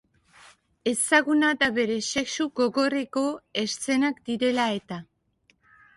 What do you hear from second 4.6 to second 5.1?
eta.